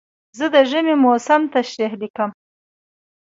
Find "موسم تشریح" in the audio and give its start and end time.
1.03-1.91